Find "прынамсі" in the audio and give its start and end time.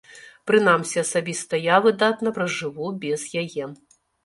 0.51-0.97